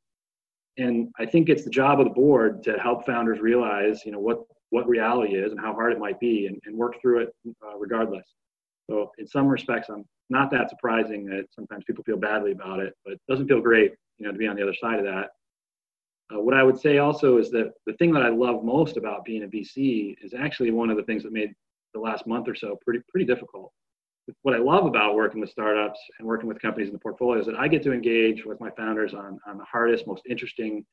And 0.77 1.09
I 1.17 1.25
think 1.25 1.49
it's 1.49 1.63
the 1.63 1.69
job 1.69 1.99
of 1.99 2.05
the 2.05 2.13
board 2.13 2.61
to 2.63 2.77
help 2.77 3.05
founders 3.05 3.39
realize, 3.39 4.05
you 4.05 4.11
know, 4.11 4.19
what, 4.19 4.43
what 4.69 4.87
reality 4.87 5.35
is 5.35 5.51
and 5.51 5.59
how 5.59 5.73
hard 5.73 5.93
it 5.93 5.99
might 5.99 6.19
be 6.19 6.47
and, 6.47 6.59
and 6.65 6.75
work 6.75 7.01
through 7.01 7.19
it 7.19 7.29
uh, 7.47 7.77
regardless. 7.77 8.25
So 8.89 9.11
in 9.17 9.25
some 9.25 9.47
respects, 9.47 9.89
I'm 9.89 10.05
not 10.29 10.51
that 10.51 10.69
surprising 10.69 11.25
that 11.27 11.45
sometimes 11.51 11.85
people 11.85 12.03
feel 12.03 12.17
badly 12.17 12.51
about 12.51 12.79
it, 12.79 12.93
but 13.05 13.13
it 13.13 13.21
doesn't 13.29 13.47
feel 13.47 13.61
great, 13.61 13.93
you 14.17 14.25
know, 14.25 14.31
to 14.31 14.37
be 14.37 14.47
on 14.47 14.55
the 14.55 14.63
other 14.63 14.75
side 14.79 14.99
of 14.99 15.05
that. 15.05 15.29
Uh, 16.33 16.39
what 16.39 16.55
I 16.55 16.63
would 16.63 16.79
say 16.79 16.97
also 16.97 17.37
is 17.37 17.51
that 17.51 17.73
the 17.85 17.93
thing 17.93 18.11
that 18.13 18.23
I 18.23 18.29
love 18.29 18.63
most 18.63 18.97
about 18.97 19.25
being 19.25 19.43
a 19.43 19.47
VC 19.47 20.15
is 20.21 20.33
actually 20.33 20.71
one 20.71 20.89
of 20.89 20.97
the 20.97 21.03
things 21.03 21.23
that 21.23 21.31
made 21.31 21.53
the 21.93 21.99
last 21.99 22.25
month 22.27 22.47
or 22.47 22.55
so 22.55 22.77
pretty 22.83 23.01
pretty 23.09 23.25
difficult. 23.25 23.71
What 24.41 24.55
I 24.55 24.57
love 24.57 24.85
about 24.85 25.13
working 25.13 25.39
with 25.39 25.51
startups 25.51 25.99
and 26.17 26.27
working 26.27 26.47
with 26.47 26.59
companies 26.59 26.89
in 26.89 26.93
the 26.93 26.99
portfolio 26.99 27.39
is 27.39 27.45
that 27.45 27.55
I 27.55 27.67
get 27.67 27.83
to 27.83 27.93
engage 27.93 28.43
with 28.43 28.59
my 28.59 28.71
founders 28.71 29.13
on, 29.13 29.39
on 29.47 29.59
the 29.59 29.65
hardest, 29.65 30.07
most 30.07 30.23
interesting, 30.27 30.83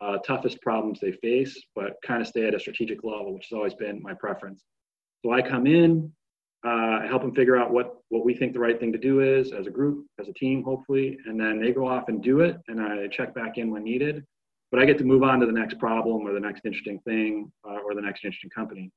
uh, 0.00 0.16
toughest 0.18 0.60
problems 0.62 0.98
they 0.98 1.12
face, 1.12 1.60
but 1.74 1.96
kind 2.02 2.22
of 2.22 2.28
stay 2.28 2.46
at 2.46 2.54
a 2.54 2.60
strategic 2.60 3.04
level, 3.04 3.34
which 3.34 3.48
has 3.50 3.56
always 3.56 3.74
been 3.74 4.00
my 4.02 4.14
preference. 4.14 4.64
So 5.22 5.32
I 5.32 5.42
come 5.42 5.66
in, 5.66 6.10
uh, 6.66 7.06
help 7.06 7.22
them 7.22 7.34
figure 7.34 7.56
out 7.56 7.72
what 7.72 7.96
what 8.08 8.24
we 8.24 8.34
think 8.34 8.52
the 8.54 8.58
right 8.58 8.80
thing 8.80 8.92
to 8.92 8.98
do 8.98 9.20
is 9.20 9.52
as 9.52 9.66
a 9.66 9.70
group, 9.70 10.06
as 10.18 10.28
a 10.28 10.32
team, 10.32 10.62
hopefully, 10.62 11.18
and 11.26 11.38
then 11.38 11.60
they 11.60 11.72
go 11.72 11.86
off 11.86 12.08
and 12.08 12.22
do 12.22 12.40
it, 12.40 12.56
and 12.68 12.80
I 12.80 13.06
check 13.08 13.34
back 13.34 13.58
in 13.58 13.70
when 13.70 13.84
needed. 13.84 14.24
But 14.70 14.80
I 14.80 14.84
get 14.84 14.98
to 14.98 15.04
move 15.04 15.22
on 15.22 15.40
to 15.40 15.46
the 15.46 15.52
next 15.52 15.78
problem 15.78 16.26
or 16.26 16.32
the 16.32 16.40
next 16.40 16.64
interesting 16.64 16.98
thing 17.00 17.50
uh, 17.66 17.78
or 17.84 17.94
the 17.94 18.02
next 18.02 18.24
interesting 18.24 18.50
company. 18.50 18.90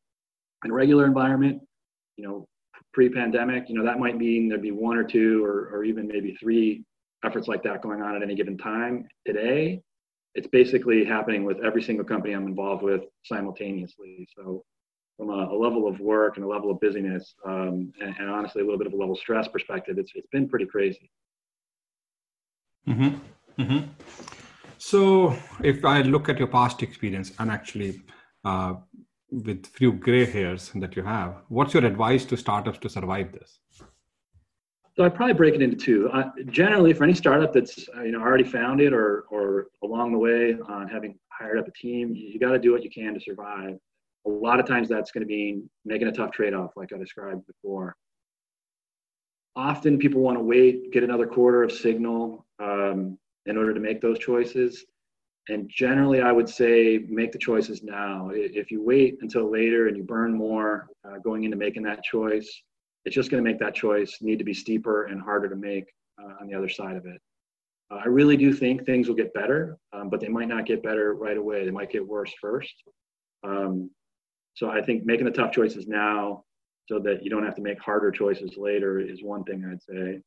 In 0.66 0.72
a 0.72 0.74
regular 0.74 1.06
environment, 1.06 1.62
you 2.18 2.28
know, 2.28 2.48
pre-pandemic, 2.94 3.70
you 3.70 3.76
know, 3.76 3.86
that 3.86 4.00
might 4.00 4.18
mean 4.18 4.50
there'd 4.50 4.62
be 4.62 4.72
one 4.72 4.98
or 4.98 5.04
two 5.04 5.44
or, 5.46 5.70
or 5.74 5.84
even 5.84 6.08
maybe 6.08 6.36
three 6.40 6.84
efforts 7.24 7.48
like 7.48 7.64
that 7.64 7.82
going 7.82 8.02
on 8.02 8.16
at 8.16 8.24
any 8.24 8.36
given 8.36 8.58
time. 8.58 9.08
Today, 9.26 9.82
it's 10.36 10.48
basically 10.48 11.06
happening 11.06 11.44
with 11.46 11.58
every 11.64 11.82
single 11.82 12.06
company 12.06 12.34
I'm 12.34 12.48
involved 12.48 12.84
with 12.84 13.02
simultaneously. 13.24 14.28
So 14.36 14.64
from 15.18 15.30
a, 15.30 15.50
a, 15.54 15.58
level 15.58 15.88
of 15.88 16.00
work 16.00 16.38
and 16.38 16.46
a 16.46 16.48
level 16.48 16.72
of 16.72 16.80
busyness, 16.80 17.34
um, 17.46 17.92
and, 18.02 18.16
and, 18.18 18.30
honestly, 18.30 18.62
a 18.62 18.66
little 18.66 18.78
bit 18.78 18.88
of 18.88 18.94
a 18.94 18.96
level 18.96 19.14
of 19.14 19.20
stress 19.20 19.48
perspective, 19.48 19.98
it's 19.98 20.12
it's 20.16 20.28
been 20.32 20.48
pretty 20.48 20.66
crazy. 20.66 21.12
Mm-hmm. 22.88 23.62
Mm-hmm. 23.62 24.41
So, 24.84 25.38
if 25.64 25.86
I 25.86 26.02
look 26.02 26.28
at 26.28 26.40
your 26.40 26.48
past 26.48 26.82
experience 26.82 27.32
and 27.38 27.52
actually 27.52 28.02
uh, 28.44 28.74
with 29.30 29.68
few 29.68 29.92
gray 29.94 30.26
hairs 30.26 30.72
that 30.74 30.96
you 30.96 31.04
have, 31.04 31.44
what's 31.50 31.76
your 31.76 31.86
advice 31.86 32.26
to 32.26 32.36
startups 32.36 32.80
to 32.80 32.90
survive 32.90 33.32
this? 33.32 33.60
So 34.96 35.06
I 35.06 35.10
probably 35.10 35.36
break 35.36 35.54
it 35.54 35.62
into 35.62 35.78
two. 35.78 36.10
Uh, 36.10 36.32
generally, 36.48 36.94
for 36.94 37.04
any 37.04 37.14
startup 37.14 37.54
that's 37.54 37.88
uh, 37.96 38.02
you 38.02 38.12
know 38.12 38.22
already 38.22 38.44
founded 38.44 38.92
or 38.92 39.26
or 39.30 39.68
along 39.84 40.14
the 40.14 40.18
way 40.18 40.58
on 40.68 40.88
having 40.88 41.18
hired 41.30 41.60
up 41.60 41.68
a 41.68 41.72
team, 41.72 42.16
you, 42.16 42.30
you 42.30 42.40
got 42.40 42.52
to 42.52 42.60
do 42.60 42.72
what 42.72 42.84
you 42.84 42.90
can 42.90 43.14
to 43.14 43.20
survive 43.20 43.78
a 44.26 44.30
lot 44.30 44.60
of 44.60 44.68
times 44.68 44.88
that's 44.90 45.12
going 45.12 45.22
to 45.22 45.28
be 45.28 45.62
making 45.86 46.08
a 46.08 46.12
tough 46.12 46.32
trade-off 46.32 46.72
like 46.76 46.94
i 46.94 46.98
described 46.98 47.46
before 47.48 47.96
often 49.56 49.98
people 49.98 50.22
want 50.22 50.38
to 50.38 50.44
wait 50.44 50.92
get 50.92 51.04
another 51.04 51.26
quarter 51.26 51.64
of 51.64 51.72
signal 51.72 52.46
um, 52.60 53.18
in 53.46 53.58
order 53.58 53.74
to 53.74 53.80
make 53.80 54.02
those 54.02 54.20
choices. 54.20 54.86
And 55.50 55.70
generally 55.70 56.22
i 56.22 56.32
would 56.32 56.48
say 56.48 57.00
make 57.10 57.32
the 57.32 57.40
choices 57.40 57.84
now. 57.84 58.30
If 58.34 58.72
you 58.72 58.84
wait 58.84 59.18
until 59.22 59.52
later 59.52 59.88
and 59.88 59.98
you 59.98 60.04
burn 60.04 60.34
more 60.34 60.88
uh, 61.06 61.18
going 61.18 61.44
into 61.44 61.58
making 61.58 61.84
that 61.84 62.04
choice 62.04 62.62
it's 63.06 63.16
just 63.16 63.32
going 63.32 63.44
to 63.44 63.50
make 63.50 63.60
that 63.60 63.74
choice 63.74 64.20
need 64.22 64.38
to 64.38 64.46
be 64.46 64.54
steeper 64.54 65.06
and 65.06 65.20
harder 65.20 65.50
to 65.50 65.56
make 65.56 65.86
uh, 66.22 66.34
on 66.40 66.48
the 66.48 66.54
other 66.54 66.70
side 66.70 66.96
of 66.96 67.08
it. 67.08 67.20
Uh, 67.92 68.00
i 68.06 68.08
really 68.08 68.38
do 68.38 68.54
think 68.54 68.86
things 68.86 69.08
will 69.08 69.16
get 69.16 69.34
better 69.34 69.78
um, 69.94 70.10
but 70.10 70.20
they 70.20 70.28
might 70.28 70.48
not 70.48 70.66
get 70.66 70.84
better 70.84 71.16
right 71.16 71.38
away. 71.38 71.66
They 71.66 71.72
might 71.72 71.92
get 71.92 72.08
worse 72.08 72.34
first. 72.40 72.74
Um, 73.44 73.90
so 74.54 74.70
I 74.70 74.82
think 74.82 75.06
making 75.06 75.26
the 75.26 75.32
tough 75.32 75.52
choices 75.52 75.88
now 75.88 76.44
so 76.88 77.00
that 77.00 77.24
you 77.24 77.30
don't 77.30 77.44
have 77.44 77.56
to 77.56 77.62
make 77.62 77.80
harder 77.80 78.12
choices 78.12 78.58
later 78.58 79.00
is 79.00 79.24
one 79.24 79.44
thing 79.44 79.66
I'd 79.66 79.82
say. 79.82 80.20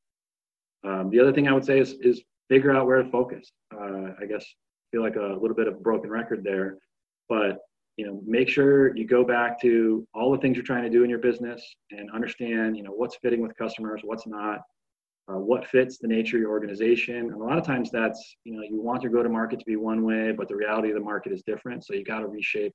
Um, 0.85 1.11
the 1.11 1.21
other 1.21 1.33
thing 1.33 1.49
I 1.49 1.52
would 1.52 1.64
say 1.64 1.78
is, 1.78 1.92
is 2.00 2.23
figure 2.48 2.74
out 2.74 2.86
where 2.86 3.02
to 3.02 3.10
focus. 3.10 3.50
Uh, 3.72 4.12
I 4.20 4.26
guess 4.28 4.44
feel 4.90 5.02
like 5.02 5.16
a 5.16 5.38
little 5.40 5.56
bit 5.56 5.66
of 5.66 5.74
a 5.74 5.80
broken 5.80 6.10
record 6.10 6.44
there, 6.44 6.78
but 7.28 7.58
you 7.96 8.06
know, 8.06 8.20
make 8.26 8.48
sure 8.48 8.96
you 8.96 9.06
go 9.06 9.24
back 9.24 9.60
to 9.60 10.06
all 10.14 10.32
the 10.32 10.38
things 10.38 10.56
you're 10.56 10.66
trying 10.66 10.82
to 10.82 10.90
do 10.90 11.04
in 11.04 11.10
your 11.10 11.20
business 11.20 11.62
and 11.92 12.10
understand, 12.10 12.76
you 12.76 12.82
know, 12.82 12.90
what's 12.90 13.16
fitting 13.16 13.40
with 13.40 13.56
customers, 13.56 14.00
what's 14.02 14.26
not, 14.26 14.62
uh, 15.28 15.38
what 15.38 15.64
fits 15.68 15.98
the 15.98 16.08
nature 16.08 16.36
of 16.36 16.40
your 16.40 16.50
organization. 16.50 17.16
And 17.16 17.34
a 17.34 17.38
lot 17.38 17.56
of 17.56 17.64
times 17.64 17.92
that's, 17.92 18.36
you 18.42 18.56
know, 18.56 18.62
you 18.62 18.82
want 18.82 19.04
your 19.04 19.12
go-to-market 19.12 19.60
to 19.60 19.64
be 19.64 19.76
one 19.76 20.04
way, 20.04 20.32
but 20.32 20.48
the 20.48 20.56
reality 20.56 20.88
of 20.88 20.94
the 20.94 21.04
market 21.04 21.32
is 21.32 21.42
different. 21.42 21.84
So 21.84 21.94
you 21.94 22.04
got 22.04 22.18
to 22.18 22.26
reshape 22.26 22.74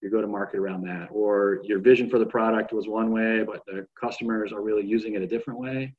your 0.00 0.10
go 0.10 0.20
to 0.20 0.26
market 0.26 0.58
around 0.58 0.82
that 0.82 1.08
or 1.10 1.60
your 1.62 1.78
vision 1.78 2.08
for 2.08 2.18
the 2.18 2.26
product 2.26 2.72
was 2.72 2.88
one 2.88 3.10
way 3.10 3.42
but 3.42 3.60
the 3.66 3.86
customers 4.00 4.52
are 4.52 4.62
really 4.62 4.84
using 4.84 5.14
it 5.14 5.22
a 5.22 5.26
different 5.26 5.60
way 5.60 5.92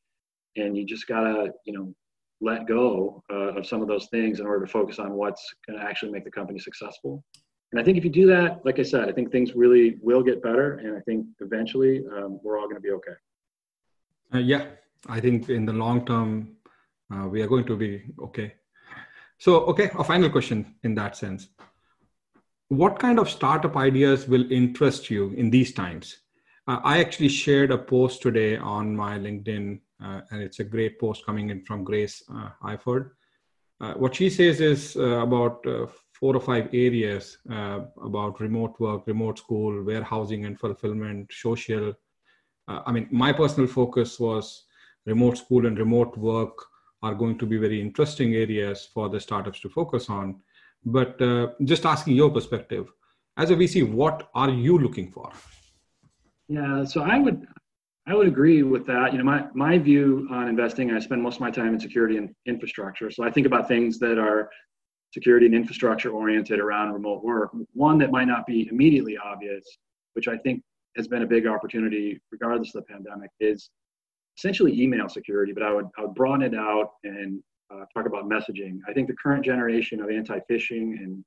and 0.56 0.75
you 0.75 0.86
just 0.86 1.08
gotta 1.08 1.51
you 1.65 1.74
know 1.74 1.94
let 2.42 2.68
go 2.68 3.24
uh, 3.32 3.58
of 3.58 3.66
some 3.66 3.82
of 3.82 3.88
those 3.88 4.08
things 4.08 4.40
in 4.40 4.46
order 4.46 4.66
to 4.66 4.72
focus 4.72 5.00
on 5.00 5.14
what's 5.14 5.54
going 5.68 5.80
to 5.80 5.86
actually 5.86 6.12
make 6.12 6.24
the 6.24 6.32
company 6.32 6.60
successful. 6.60 7.24
And 7.72 7.80
i 7.80 7.84
think 7.86 7.98
if 7.98 8.04
you 8.04 8.10
do 8.10 8.28
that 8.28 8.66
like 8.66 8.80
i 8.80 8.84
said 8.84 9.08
i 9.08 9.14
think 9.14 9.32
things 9.32 9.56
really 9.56 9.98
will 10.02 10.22
get 10.22 10.44
better 10.44 10.80
and 10.80 10.98
i 10.98 11.00
think 11.08 11.26
eventually 11.40 12.04
um, 12.16 12.40
we're 12.44 12.60
all 12.60 12.66
going 12.66 12.76
to 12.76 12.82
be 12.82 12.92
okay. 12.92 13.18
Uh, 14.34 14.40
yeah 14.40 14.66
i 15.08 15.20
think 15.22 15.50
in 15.50 15.66
the 15.66 15.72
long 15.72 16.06
term 16.06 16.58
uh, 17.14 17.28
we 17.28 17.42
are 17.42 17.48
going 17.48 17.66
to 17.66 17.76
be 17.76 18.04
okay. 18.20 18.54
So 19.38 19.66
okay 19.72 19.90
a 19.98 20.04
final 20.04 20.30
question 20.30 20.76
in 20.84 20.96
that 20.96 21.18
sense. 21.18 21.50
What 22.70 23.00
kind 23.00 23.20
of 23.20 23.30
startup 23.30 23.76
ideas 23.76 24.28
will 24.28 24.50
interest 24.52 25.10
you 25.10 25.32
in 25.32 25.50
these 25.50 25.74
times? 25.74 26.18
Uh, 26.68 26.80
I 26.84 27.00
actually 27.00 27.30
shared 27.30 27.72
a 27.72 27.78
post 27.78 28.22
today 28.22 28.56
on 28.56 28.96
my 28.96 29.18
LinkedIn, 29.18 29.80
and 30.01 30.41
it's 30.41 30.60
a 30.60 30.63
great 30.63 31.00
post 31.00 31.25
coming 31.25 31.50
in 31.50 31.63
from 31.63 31.84
Grace 31.84 32.24
uh, 32.34 32.50
Isford. 32.63 33.12
Uh, 33.79 33.93
what 33.93 34.15
she 34.15 34.29
says 34.29 34.62
is 34.62 34.96
uh, 34.96 35.22
about 35.22 35.65
uh, 35.65 35.88
four 36.13 36.36
or 36.36 36.39
five 36.39 36.70
areas 36.74 37.38
about 37.50 38.39
remote 38.39 38.79
work, 38.79 39.08
remote 39.08 39.39
school, 39.39 39.84
warehousing 39.84 40.46
and 40.46 40.60
fulfillment, 40.60 41.31
social. 41.31 41.93
I 42.67 42.91
mean, 42.91 43.08
my 43.12 43.34
personal 43.34 43.67
focus 43.67 44.20
was 44.20 44.65
remote 45.05 45.38
school 45.38 45.65
and 45.65 45.77
remote 45.79 46.15
work 46.15 46.53
are 47.01 47.15
going 47.15 47.38
to 47.39 47.48
be 47.48 47.58
very 47.58 47.81
interesting 47.81 48.36
areas 48.36 48.88
for 48.93 49.10
the 49.10 49.20
startups 49.20 49.60
to 49.62 49.70
focus 49.70 50.10
on 50.10 50.39
but 50.86 51.22
uh, 51.22 51.48
just 51.63 51.86
asking 51.86 52.15
your 52.15 52.29
perspective 52.29 52.91
as 53.38 53.50
a 53.50 53.55
VC, 53.55 53.89
what 53.89 54.29
are 54.36 54.50
you 54.50 54.77
looking 54.77 55.12
for? 55.12 55.31
Yeah, 56.48 56.84
so 56.84 57.01
I 57.01 57.20
would 57.20 57.48
I 58.08 58.15
would 58.15 58.27
agree 58.27 58.63
with 58.63 58.86
that. 58.88 59.12
You 59.12 59.20
know, 59.20 59.24
my 59.24 59.46
my 59.53 59.77
view 59.77 60.27
on 60.31 60.48
investing, 60.48 60.91
I 60.91 61.00
spend 61.00 61.22
most 61.22 61.36
of 61.36 61.41
my 61.41 61.51
time 61.51 61.74
in 61.74 61.79
security 61.79 62.17
and 62.17 62.34
infrastructure. 62.48 63.12
So 63.12 63.24
I 63.24 63.29
think 63.31 63.46
about 63.46 63.67
things 63.67 64.00
that 64.00 64.17
are 64.17 64.50
security 65.13 65.46
and 65.46 65.53
infrastructure 65.53 66.10
oriented 66.10 66.60
around 66.60 66.93
remote 66.93 67.24
work. 67.24 67.51
One 67.74 67.98
that 68.00 68.12
might 68.12 68.27
not 68.27 68.46
be 68.48 68.67
immediately 68.72 69.17
obvious, 69.17 69.63
which 70.13 70.27
I 70.27 70.38
think 70.38 70.63
has 70.98 71.08
been 71.08 71.22
a 71.22 71.27
big 71.27 71.46
opportunity 71.46 72.20
regardless 72.31 72.74
of 72.74 72.84
the 72.86 72.93
pandemic, 72.93 73.29
is 73.39 73.70
essentially 74.38 74.81
email 74.81 75.08
security. 75.08 75.53
But 75.53 75.63
I 75.63 75.74
would 75.74 75.88
I 75.98 76.01
would 76.01 76.15
broaden 76.15 76.41
it 76.41 76.55
out 76.58 76.93
and 77.03 77.41
uh, 77.72 77.86
talk 77.93 78.08
about 78.08 78.25
messaging. 78.27 78.79
I 78.88 78.93
think 78.93 79.08
the 79.08 79.15
current 79.15 79.46
generation 79.46 80.01
of 80.01 80.10
anti-phishing 80.10 80.98
and 80.98 81.24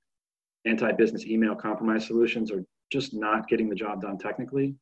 anti-business 0.66 1.24
email 1.26 1.54
compromise 1.54 2.06
solutions 2.06 2.50
are 2.50 2.64
just 2.90 3.14
not 3.14 3.48
getting 3.48 3.68
the 3.68 3.74
job 3.74 4.02
done 4.02 4.18
technically. 4.18 4.74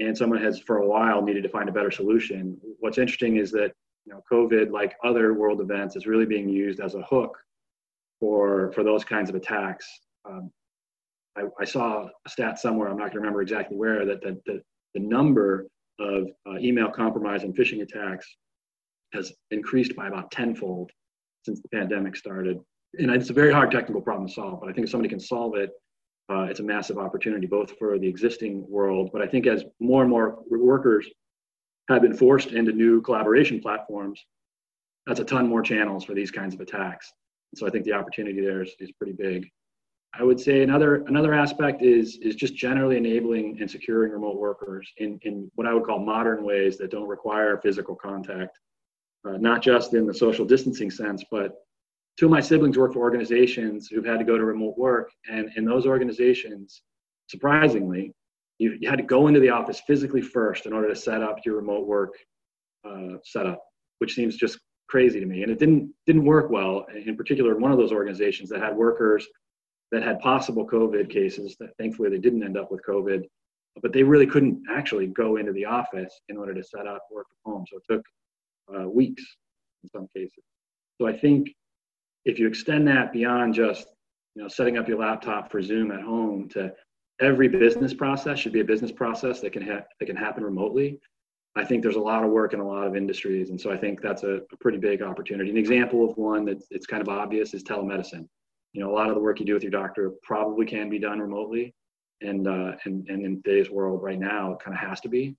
And 0.00 0.16
someone 0.16 0.42
has 0.42 0.58
for 0.58 0.78
a 0.78 0.86
while 0.86 1.22
needed 1.22 1.42
to 1.42 1.48
find 1.48 1.68
a 1.68 1.72
better 1.72 1.90
solution. 1.90 2.58
What's 2.80 2.98
interesting 2.98 3.36
is 3.36 3.52
that 3.52 3.72
you 4.06 4.12
know 4.12 4.22
COVID, 4.32 4.72
like 4.72 4.96
other 5.04 5.34
world 5.34 5.60
events, 5.60 5.94
is 5.94 6.06
really 6.06 6.26
being 6.26 6.48
used 6.48 6.80
as 6.80 6.94
a 6.94 7.02
hook 7.02 7.36
for 8.18 8.72
for 8.72 8.82
those 8.82 9.04
kinds 9.04 9.28
of 9.28 9.36
attacks. 9.36 9.86
Um, 10.24 10.50
I, 11.36 11.42
I, 11.60 11.64
saw 11.64 12.08
a 12.26 12.28
stat 12.28 12.58
somewhere. 12.58 12.88
I'm 12.88 12.96
not 12.96 13.04
going 13.04 13.12
to 13.12 13.18
remember 13.20 13.40
exactly 13.40 13.76
where 13.76 14.04
that 14.04 14.20
the, 14.20 14.40
the, 14.46 14.60
the 14.94 15.00
number 15.00 15.68
of 16.00 16.28
uh, 16.46 16.58
email 16.58 16.90
compromise 16.90 17.44
and 17.44 17.54
phishing 17.54 17.82
attacks 17.82 18.26
has 19.12 19.32
increased 19.50 19.94
by 19.94 20.08
about 20.08 20.30
tenfold 20.30 20.90
since 21.44 21.60
the 21.60 21.68
pandemic 21.68 22.16
started. 22.16 22.58
And 22.98 23.10
it's 23.10 23.30
a 23.30 23.34
very 23.34 23.52
hard 23.52 23.70
technical 23.70 24.00
problem 24.00 24.26
to 24.28 24.32
solve, 24.32 24.60
but 24.60 24.68
I 24.68 24.72
think 24.72 24.86
if 24.86 24.90
somebody 24.90 25.08
can 25.08 25.20
solve 25.20 25.56
it, 25.56 25.70
uh, 26.30 26.44
it's 26.44 26.60
a 26.60 26.62
massive 26.62 26.98
opportunity 26.98 27.46
both 27.46 27.76
for 27.78 27.98
the 27.98 28.06
existing 28.06 28.64
world, 28.68 29.10
but 29.12 29.20
I 29.20 29.26
think 29.26 29.46
as 29.46 29.64
more 29.80 30.02
and 30.02 30.10
more 30.10 30.38
workers 30.48 31.06
have 31.88 32.02
been 32.02 32.16
forced 32.16 32.52
into 32.52 32.72
new 32.72 33.02
collaboration 33.02 33.60
platforms, 33.60 34.24
that's 35.06 35.20
a 35.20 35.24
ton 35.24 35.48
more 35.48 35.62
channels 35.62 36.04
for 36.04 36.14
these 36.14 36.30
kinds 36.30 36.54
of 36.54 36.60
attacks. 36.60 37.12
so 37.56 37.66
I 37.66 37.70
think 37.70 37.84
the 37.84 37.94
opportunity 37.94 38.40
there 38.40 38.62
is, 38.62 38.70
is 38.78 38.92
pretty 38.92 39.12
big. 39.12 39.48
I 40.12 40.24
would 40.24 40.40
say 40.40 40.62
another 40.62 41.04
another 41.06 41.34
aspect 41.34 41.82
is 41.82 42.18
is 42.18 42.34
just 42.34 42.54
generally 42.56 42.96
enabling 42.96 43.58
and 43.60 43.70
securing 43.70 44.12
remote 44.12 44.38
workers 44.38 44.90
in 44.98 45.18
in 45.22 45.50
what 45.54 45.68
I 45.68 45.74
would 45.74 45.84
call 45.84 46.00
modern 46.00 46.44
ways 46.44 46.76
that 46.78 46.90
don't 46.90 47.08
require 47.08 47.60
physical 47.62 47.94
contact, 47.94 48.58
uh, 49.24 49.36
not 49.36 49.62
just 49.62 49.94
in 49.94 50.06
the 50.06 50.14
social 50.14 50.44
distancing 50.44 50.90
sense, 50.90 51.24
but 51.30 51.54
two 52.20 52.26
of 52.26 52.30
my 52.30 52.40
siblings 52.40 52.76
work 52.76 52.92
for 52.92 52.98
organizations 52.98 53.88
who've 53.88 54.04
had 54.04 54.18
to 54.18 54.26
go 54.26 54.36
to 54.36 54.44
remote 54.44 54.76
work, 54.76 55.10
and 55.32 55.48
in 55.56 55.64
those 55.64 55.86
organizations, 55.86 56.82
surprisingly, 57.28 58.12
you, 58.58 58.76
you 58.78 58.90
had 58.90 58.98
to 58.98 59.02
go 59.02 59.26
into 59.26 59.40
the 59.40 59.48
office 59.48 59.80
physically 59.86 60.20
first 60.20 60.66
in 60.66 60.74
order 60.74 60.86
to 60.86 60.94
set 60.94 61.22
up 61.22 61.38
your 61.46 61.56
remote 61.56 61.86
work 61.86 62.10
uh, 62.86 63.16
setup, 63.24 63.62
which 64.00 64.14
seems 64.14 64.36
just 64.36 64.58
crazy 64.90 65.18
to 65.18 65.24
me. 65.24 65.42
And 65.42 65.50
it 65.50 65.58
didn't 65.58 65.94
didn't 66.06 66.26
work 66.26 66.50
well. 66.50 66.84
In 67.06 67.16
particular, 67.16 67.56
one 67.56 67.72
of 67.72 67.78
those 67.78 67.90
organizations 67.90 68.50
that 68.50 68.60
had 68.60 68.76
workers 68.76 69.26
that 69.90 70.02
had 70.02 70.20
possible 70.20 70.68
COVID 70.68 71.08
cases. 71.08 71.56
That 71.58 71.70
thankfully 71.78 72.10
they 72.10 72.18
didn't 72.18 72.44
end 72.44 72.58
up 72.58 72.70
with 72.70 72.82
COVID, 72.86 73.22
but 73.80 73.94
they 73.94 74.02
really 74.02 74.26
couldn't 74.26 74.60
actually 74.70 75.06
go 75.06 75.36
into 75.36 75.52
the 75.52 75.64
office 75.64 76.20
in 76.28 76.36
order 76.36 76.52
to 76.52 76.62
set 76.62 76.86
up 76.86 77.00
work 77.10 77.28
from 77.42 77.54
home. 77.54 77.64
So 77.66 77.78
it 77.78 77.84
took 77.90 78.04
uh, 78.76 78.88
weeks 78.90 79.24
in 79.84 79.88
some 79.88 80.06
cases. 80.14 80.44
So 81.00 81.06
I 81.06 81.16
think 81.16 81.48
if 82.24 82.38
you 82.38 82.46
extend 82.46 82.86
that 82.88 83.12
beyond 83.12 83.54
just 83.54 83.88
you 84.34 84.42
know 84.42 84.48
setting 84.48 84.78
up 84.78 84.88
your 84.88 84.98
laptop 84.98 85.50
for 85.50 85.62
Zoom 85.62 85.90
at 85.90 86.02
home 86.02 86.48
to 86.50 86.72
every 87.20 87.48
business 87.48 87.92
process 87.92 88.38
should 88.38 88.52
be 88.52 88.60
a 88.60 88.64
business 88.64 88.92
process 88.92 89.40
that 89.40 89.52
can 89.52 89.62
ha- 89.62 89.84
that 89.98 90.06
can 90.06 90.16
happen 90.16 90.44
remotely. 90.44 90.98
I 91.56 91.64
think 91.64 91.82
there's 91.82 91.96
a 91.96 92.00
lot 92.00 92.22
of 92.22 92.30
work 92.30 92.54
in 92.54 92.60
a 92.60 92.66
lot 92.66 92.86
of 92.86 92.96
industries, 92.96 93.50
and 93.50 93.60
so 93.60 93.72
I 93.72 93.76
think 93.76 94.00
that's 94.00 94.22
a, 94.22 94.40
a 94.52 94.56
pretty 94.60 94.78
big 94.78 95.02
opportunity. 95.02 95.50
An 95.50 95.56
example 95.56 96.08
of 96.08 96.16
one 96.16 96.44
that 96.44 96.62
it's 96.70 96.86
kind 96.86 97.02
of 97.02 97.08
obvious 97.08 97.54
is 97.54 97.64
telemedicine. 97.64 98.26
You 98.72 98.82
know, 98.82 98.90
a 98.90 98.94
lot 98.94 99.08
of 99.08 99.16
the 99.16 99.20
work 99.20 99.40
you 99.40 99.46
do 99.46 99.54
with 99.54 99.64
your 99.64 99.72
doctor 99.72 100.12
probably 100.22 100.64
can 100.64 100.88
be 100.88 100.98
done 100.98 101.18
remotely, 101.18 101.74
and 102.20 102.46
uh, 102.46 102.72
and 102.84 103.08
and 103.08 103.24
in 103.24 103.42
today's 103.42 103.70
world 103.70 104.02
right 104.02 104.18
now, 104.18 104.52
it 104.52 104.60
kind 104.60 104.76
of 104.76 104.88
has 104.88 105.00
to 105.00 105.08
be. 105.08 105.36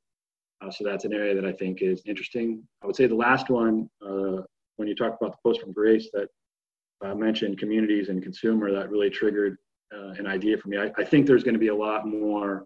Uh, 0.62 0.70
so 0.70 0.84
that's 0.84 1.06
an 1.06 1.14
area 1.14 1.34
that 1.34 1.46
I 1.46 1.54
think 1.54 1.82
is 1.82 2.04
interesting. 2.06 2.62
I 2.84 2.88
would 2.88 2.96
say 2.96 3.08
the 3.08 3.16
last 3.16 3.50
one, 3.50 3.90
uh, 4.06 4.44
when 4.76 4.88
you 4.88 4.96
talk 4.96 5.18
about 5.20 5.32
the 5.32 5.38
post 5.44 5.62
from 5.62 5.72
Grace 5.72 6.10
that 6.14 6.28
uh, 7.04 7.16
mentioned 7.16 7.58
communities 7.58 8.10
and 8.10 8.22
consumer, 8.22 8.72
that 8.72 8.90
really 8.90 9.10
triggered 9.10 9.58
uh, 9.94 10.10
an 10.12 10.28
idea 10.28 10.58
for 10.58 10.70
me. 10.70 10.78
I, 10.78 10.92
I 10.98 11.04
think 11.04 11.26
there's 11.26 11.44
going 11.44 11.54
to 11.54 11.60
be 11.60 11.68
a 11.68 11.76
lot 11.76 12.08
more 12.08 12.66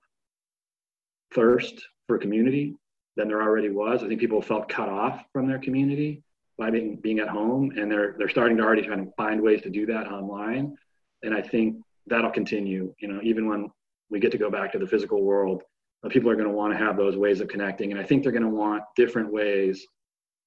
thirst 1.34 1.82
for 2.08 2.18
community 2.18 2.75
than 3.15 3.27
there 3.27 3.42
already 3.42 3.70
was. 3.70 4.04
I 4.04 4.08
think 4.08 4.20
people 4.20 4.42
felt 4.42 4.70
cut 4.70 4.89
off 4.89 5.24
from 5.32 5.48
their 5.48 5.60
community 5.60 6.22
by 6.58 6.70
being, 6.70 6.98
being 6.98 7.20
at 7.20 7.27
home, 7.27 7.72
and 7.77 7.92
they're 7.92 8.15
they're 8.18 8.30
starting 8.30 8.58
to 8.58 8.63
already 8.63 8.84
try 8.84 8.96
to 8.96 9.08
find 9.18 9.42
ways 9.42 9.62
to 9.63 9.70
do 9.70 9.86
that 9.88 10.08
online. 10.08 10.75
And 11.24 11.34
I 11.34 11.42
think 11.42 11.77
that'll 12.08 12.32
continue. 12.32 12.94
You 13.00 13.08
know, 13.08 13.20
even 13.24 13.48
when 13.48 13.72
we 14.10 14.20
get 14.20 14.32
to 14.32 14.38
go 14.38 14.50
back 14.50 14.72
to 14.74 14.80
the 14.80 14.88
physical 14.88 15.24
world, 15.24 15.63
uh, 16.04 16.10
people 16.10 16.30
are 16.30 16.36
going 16.36 16.48
to 16.48 16.54
want 16.54 16.72
to 16.74 16.77
have 16.77 16.98
those 16.98 17.18
ways 17.18 17.42
of 17.42 17.48
connecting, 17.48 17.92
and 17.92 18.00
I 18.00 18.04
think 18.04 18.24
they're 18.24 18.32
going 18.32 18.44
to 18.44 18.50
want 18.50 18.84
different 18.96 19.32
ways 19.32 19.86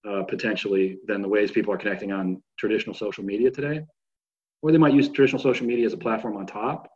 uh, 0.07 0.23
potentially 0.25 0.99
than 1.07 1.23
the 1.23 1.29
ways 1.29 1.51
people 1.51 1.73
are 1.73 1.79
connecting 1.79 2.13
on 2.13 2.43
traditional 2.59 2.95
social 2.95 3.25
media 3.25 3.51
today. 3.51 3.83
Or 4.63 4.73
they 4.73 4.79
might 4.79 4.95
use 4.95 5.09
traditional 5.09 5.43
social 5.43 5.67
media 5.67 5.87
as 5.87 5.93
a 5.93 5.99
platform 5.99 6.37
on 6.37 6.47
top. 6.47 6.89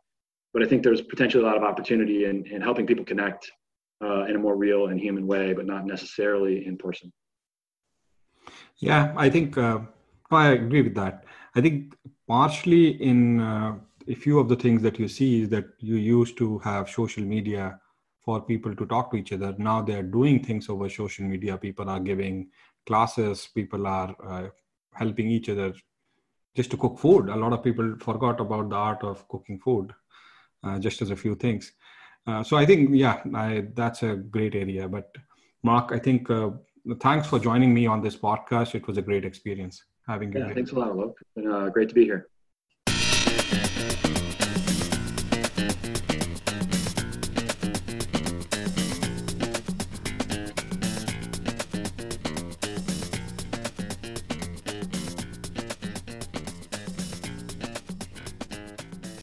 But 0.53 0.63
I 0.63 0.67
think 0.67 0.83
there's 0.83 1.01
potentially 1.01 1.43
a 1.43 1.47
lot 1.47 1.57
of 1.57 1.63
opportunity 1.63 2.25
in, 2.25 2.45
in 2.45 2.61
helping 2.61 2.85
people 2.85 3.05
connect 3.05 3.51
uh, 4.03 4.25
in 4.25 4.35
a 4.35 4.39
more 4.39 4.55
real 4.55 4.87
and 4.87 4.99
human 4.99 5.25
way, 5.25 5.53
but 5.53 5.65
not 5.65 5.85
necessarily 5.85 6.67
in 6.67 6.77
person. 6.77 7.11
Yeah, 8.77 9.13
I 9.15 9.29
think 9.29 9.57
uh, 9.57 9.79
I 10.29 10.49
agree 10.49 10.81
with 10.81 10.95
that. 10.95 11.25
I 11.55 11.61
think 11.61 11.95
partially 12.27 13.01
in 13.01 13.39
uh, 13.39 13.75
a 14.07 14.15
few 14.15 14.39
of 14.39 14.49
the 14.49 14.55
things 14.55 14.81
that 14.81 14.99
you 14.99 15.07
see 15.07 15.43
is 15.43 15.49
that 15.49 15.65
you 15.79 15.95
used 15.95 16.37
to 16.37 16.59
have 16.59 16.89
social 16.89 17.23
media 17.23 17.79
for 18.19 18.41
people 18.41 18.75
to 18.75 18.85
talk 18.85 19.11
to 19.11 19.17
each 19.17 19.33
other. 19.33 19.55
Now 19.57 19.81
they're 19.81 20.03
doing 20.03 20.43
things 20.43 20.69
over 20.69 20.89
social 20.89 21.25
media. 21.25 21.57
People 21.57 21.89
are 21.89 21.99
giving 21.99 22.49
classes, 22.85 23.49
people 23.53 23.87
are 23.87 24.15
uh, 24.27 24.47
helping 24.93 25.29
each 25.29 25.49
other 25.49 25.73
just 26.55 26.71
to 26.71 26.77
cook 26.77 26.99
food. 26.99 27.29
A 27.29 27.35
lot 27.35 27.53
of 27.53 27.63
people 27.63 27.95
forgot 27.99 28.39
about 28.39 28.69
the 28.69 28.75
art 28.75 29.03
of 29.03 29.27
cooking 29.27 29.59
food, 29.59 29.91
uh, 30.63 30.79
just 30.79 31.01
as 31.01 31.09
a 31.09 31.15
few 31.15 31.35
things. 31.35 31.73
Uh, 32.25 32.43
so 32.43 32.57
I 32.57 32.65
think, 32.65 32.91
yeah, 32.93 33.21
I, 33.33 33.65
that's 33.73 34.03
a 34.03 34.15
great 34.15 34.55
area. 34.55 34.87
But 34.87 35.15
Mark, 35.63 35.91
I 35.91 35.99
think 35.99 36.29
uh, 36.29 36.51
thanks 36.99 37.27
for 37.27 37.39
joining 37.39 37.73
me 37.73 37.85
on 37.87 38.01
this 38.01 38.15
podcast. 38.15 38.75
It 38.75 38.87
was 38.87 38.97
a 38.97 39.01
great 39.01 39.25
experience 39.25 39.83
having 40.07 40.31
you. 40.31 40.39
Yeah, 40.39 40.45
here. 40.45 40.55
thanks 40.55 40.71
a 40.71 40.79
lot, 40.79 40.95
Luke. 40.95 41.17
Uh, 41.37 41.69
great 41.69 41.89
to 41.89 41.95
be 41.95 42.05
here. 42.05 42.27